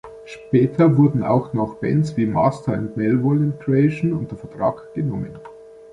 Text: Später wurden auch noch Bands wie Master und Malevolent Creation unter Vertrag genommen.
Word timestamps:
Später 0.25 0.97
wurden 0.97 1.21
auch 1.21 1.53
noch 1.53 1.75
Bands 1.75 2.17
wie 2.17 2.25
Master 2.25 2.73
und 2.73 2.97
Malevolent 2.97 3.59
Creation 3.59 4.13
unter 4.13 4.35
Vertrag 4.35 4.95
genommen. 4.95 5.37